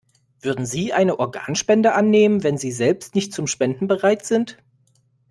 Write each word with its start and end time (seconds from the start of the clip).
Würden 0.41 0.65
Sie 0.65 0.93
eine 0.93 1.19
Organspende 1.19 1.93
annehmen, 1.93 2.41
wenn 2.41 2.57
Sie 2.57 2.71
selbst 2.71 3.13
nicht 3.13 3.35
zum 3.35 3.45
Spenden 3.45 3.85
bereit 3.87 4.25
sind? 4.25 4.57